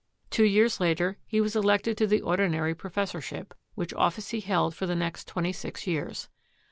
[0.31, 4.87] Two years later he was elected to the ordinary professorship, which office he held for
[4.87, 6.27] the next twen ty six years.